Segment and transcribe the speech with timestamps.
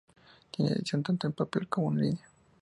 [0.49, 2.27] Tiene edición tanto en papel como en línea.